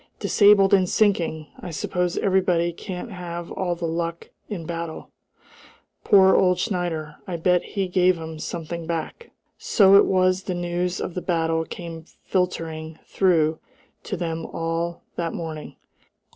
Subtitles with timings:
[0.19, 1.45] "Disabled and sinking!
[1.59, 5.11] I suppose everybody can't have all the luck in a battle.
[6.03, 7.17] Poor old Schneider!
[7.27, 9.29] I bet he gave 'em something back!"
[9.59, 13.59] So it was the news of the battle came filtering through
[14.05, 15.75] to them all that morning.